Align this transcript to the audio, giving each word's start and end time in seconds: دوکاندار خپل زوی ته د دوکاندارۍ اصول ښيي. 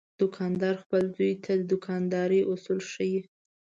دوکاندار 0.21 0.75
خپل 0.83 1.03
زوی 1.15 1.33
ته 1.43 1.51
د 1.57 1.61
دوکاندارۍ 1.71 2.41
اصول 2.51 2.79
ښيي. 2.91 3.19